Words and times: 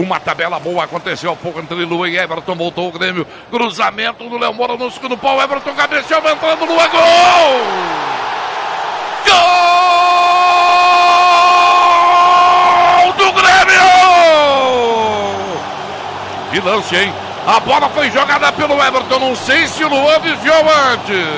Uma 0.00 0.18
tabela 0.18 0.58
boa 0.58 0.84
aconteceu 0.84 1.30
há 1.30 1.36
pouco 1.36 1.60
entre 1.60 1.84
Luan 1.84 2.08
e 2.08 2.16
Everton. 2.16 2.54
Voltou 2.54 2.88
o 2.88 2.92
Grêmio. 2.92 3.26
Cruzamento 3.50 4.26
do 4.30 4.38
Léo 4.38 4.54
Moura 4.54 4.74
no 4.74 4.90
segundo 4.90 5.14
pau. 5.18 5.38
Everton 5.42 5.74
cabeceou, 5.74 6.22
entrando 6.26 6.64
Luan. 6.64 6.88
Gol! 6.88 7.60
Gol 13.04 13.12
do 13.12 13.30
Grêmio! 13.34 13.90
Que 16.50 16.60
lance, 16.60 16.96
hein? 16.96 17.12
A 17.46 17.60
bola 17.60 17.90
foi 17.90 18.10
jogada 18.10 18.50
pelo 18.52 18.82
Everton. 18.82 19.18
Não 19.18 19.36
sei 19.36 19.66
se 19.66 19.84
o 19.84 19.88
Luan 19.88 20.18
desviou 20.20 20.64
antes. 20.92 21.28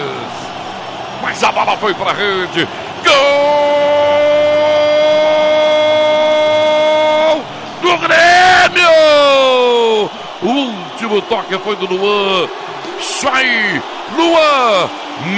Mas 1.20 1.42
a 1.42 1.50
bola 1.50 1.76
foi 1.78 1.94
para 1.94 2.12
a 2.12 2.14
rede. 2.14 2.68
Gol 3.04 3.12
do 7.82 7.98
Grêmio! 7.98 8.51
O 10.42 10.46
último 10.46 11.22
toque 11.22 11.58
foi 11.58 11.76
do 11.76 11.86
Luan. 11.86 12.48
Sai, 13.00 13.82
Luan, 14.16 14.90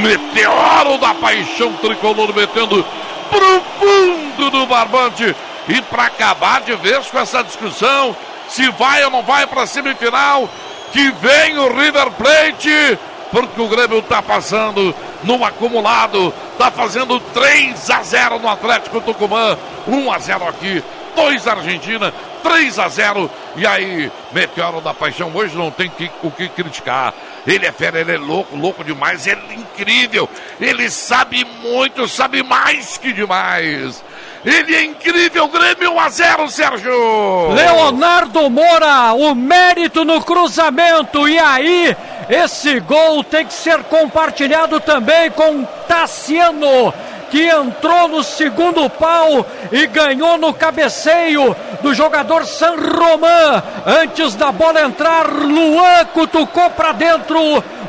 meteoro 0.03 0.99
da 0.99 1.15
paixão 1.15 1.73
tricolor, 1.75 2.35
metendo 2.35 2.85
pro 3.31 3.63
fundo 3.79 4.51
do 4.51 4.67
barbante. 4.67 5.35
E 5.69 5.81
para 5.83 6.05
acabar 6.05 6.61
de 6.61 6.75
vez 6.77 7.07
com 7.07 7.19
essa 7.19 7.43
discussão, 7.43 8.15
se 8.49 8.69
vai 8.73 9.05
ou 9.05 9.11
não 9.11 9.23
vai 9.23 9.47
para 9.47 9.67
semifinal, 9.67 10.49
que 10.93 11.11
vem 11.11 11.59
o 11.59 11.75
River 11.75 12.11
Plate, 12.13 12.99
porque 13.31 13.61
o 13.61 13.69
Grêmio 13.69 13.99
está 13.99 14.23
passando 14.23 14.95
no 15.23 15.45
acumulado, 15.45 16.33
está 16.53 16.71
fazendo 16.71 17.19
3 17.19 17.91
a 17.91 18.03
0 18.03 18.39
no 18.39 18.49
Atlético 18.49 19.01
Tucumã, 19.01 19.57
1 19.89 20.13
a 20.13 20.19
0 20.19 20.49
aqui, 20.49 20.85
2 21.17 21.49
Argentina, 21.49 22.13
3 22.45 22.79
a 22.79 22.89
0. 22.89 23.31
E 23.57 23.67
aí, 23.67 24.13
Meteoro 24.31 24.83
da 24.83 24.93
Paixão, 24.93 25.33
hoje 25.35 25.57
não 25.57 25.71
tem 25.71 25.89
que, 25.89 26.11
o 26.23 26.31
que 26.31 26.47
criticar. 26.51 27.15
Ele 27.47 27.67
é 27.67 27.73
fera, 27.73 27.99
ele 27.99 28.15
é 28.15 28.19
louco, 28.19 28.55
louco 28.55 28.85
demais, 28.85 29.27
ele 29.27 29.41
é 29.51 29.55
incrível. 29.55 30.29
Ele 30.61 30.91
sabe 30.91 31.45
muito, 31.63 32.07
sabe 32.07 32.43
mais 32.43 32.99
que 32.99 33.13
demais. 33.13 34.05
Ele 34.45 34.75
é 34.75 34.85
incrível, 34.85 35.49
Grêmio 35.49 35.95
1 35.95 36.01
a 36.01 36.09
0, 36.11 36.51
Sérgio. 36.51 37.55
Leonardo 37.55 38.51
Moura, 38.51 39.15
o 39.15 39.35
mérito 39.35 40.05
no 40.05 40.23
cruzamento. 40.23 41.27
E 41.27 41.39
aí, 41.39 41.97
esse 42.29 42.79
gol 42.81 43.25
tem 43.25 43.47
que 43.47 43.55
ser 43.55 43.83
compartilhado 43.85 44.81
também 44.81 45.31
com 45.31 45.65
Tassiano 45.89 46.93
que 47.35 47.51
entrou 47.51 48.07
no 48.07 48.23
segundo 48.23 48.89
pau 48.89 49.45
e 49.73 49.89
ganhou 49.89 50.39
no 50.39 50.55
cabeceio 50.55 51.57
do 51.83 51.93
jogador 51.93 52.47
San 52.47 52.77
Román. 52.77 53.61
Antes 53.85 54.37
da 54.37 54.53
bola 54.53 54.83
entrar, 54.83 55.27
Luan 55.27 56.05
cutucou 56.15 56.71
para 56.71 56.93
dentro, 56.93 57.37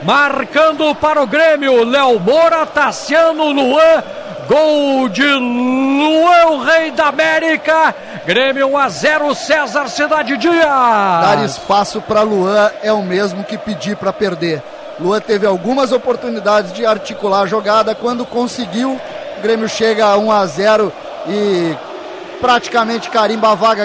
marcando 0.02 0.96
para 0.96 1.22
o 1.22 1.28
Grêmio. 1.28 1.84
Léo 1.84 2.20
Moura, 2.20 2.66
Tassiano, 2.66 3.52
Luan. 3.52 4.04
Gol 4.48 5.10
de 5.10 5.28
Luan, 5.28 6.46
o 6.48 6.64
Rei 6.64 6.90
da 6.90 7.10
América. 7.10 7.94
Grêmio 8.26 8.68
1 8.70 8.78
a 8.80 8.90
0, 8.90 9.36
César 9.36 9.88
Cidade 9.90 10.38
Dias. 10.38 10.66
Dar 10.66 11.46
espaço 11.46 12.02
para 12.02 12.24
Luan 12.24 12.72
é 12.82 12.92
o 12.92 13.04
mesmo 13.04 13.44
que 13.44 13.60
pedir 13.60 13.96
para 13.96 14.12
perder. 14.12 14.64
Luan 15.00 15.20
teve 15.20 15.46
algumas 15.46 15.92
oportunidades 15.92 16.72
de 16.72 16.86
articular 16.86 17.42
a 17.42 17.46
jogada. 17.46 17.94
Quando 17.94 18.26
conseguiu, 18.26 19.00
o 19.38 19.42
Grêmio 19.42 19.68
chega 19.68 20.06
a 20.06 20.18
1 20.18 20.32
a 20.32 20.46
0 20.46 20.94
e 21.28 21.76
praticamente 22.40 23.10
carimba 23.10 23.52
a 23.52 23.56
vaga 23.56 23.84